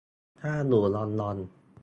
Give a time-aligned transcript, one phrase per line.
[0.39, 1.37] ถ้าอยู่ลอนดอน